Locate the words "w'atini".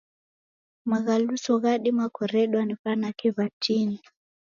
3.35-3.97